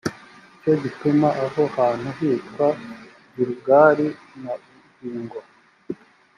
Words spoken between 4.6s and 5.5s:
bugingo